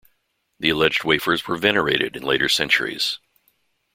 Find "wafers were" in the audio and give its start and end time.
1.03-1.57